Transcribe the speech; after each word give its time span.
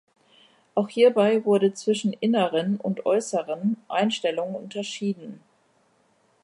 Auch 0.73 0.89
hierbei 0.89 1.45
wurde 1.45 1.75
zwischen 1.75 2.13
inneren 2.13 2.77
und 2.77 3.05
äußeren 3.05 3.77
Einstellungen 3.87 4.55
unterschieden. 4.55 5.43